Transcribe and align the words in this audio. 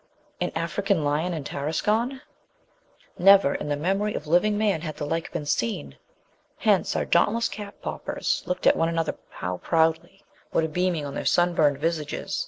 An 0.41 0.51
African 0.55 1.03
lion 1.03 1.31
in 1.31 1.43
Tarascon? 1.43 2.21
Never 3.19 3.53
in 3.53 3.69
the 3.69 3.75
memory 3.77 4.15
of 4.15 4.25
living 4.25 4.57
man 4.57 4.81
had 4.81 4.97
the 4.97 5.05
like 5.05 5.31
been 5.31 5.45
seen. 5.45 5.95
Hence 6.57 6.95
our 6.95 7.05
dauntless 7.05 7.47
cap 7.47 7.75
poppers 7.83 8.41
looked 8.47 8.65
at 8.65 8.75
one 8.75 8.89
another 8.89 9.13
how 9.29 9.57
proudly! 9.57 10.23
What 10.49 10.63
a 10.63 10.69
beaming 10.69 11.05
on 11.05 11.13
their 11.13 11.23
sunburned 11.25 11.77
visages! 11.77 12.39